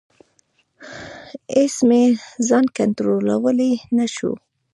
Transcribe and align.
اېڅ 1.55 1.75
مې 1.87 2.01
ځان 2.47 2.65
کنټرولولی 2.77 3.71
نشو. 3.97 4.31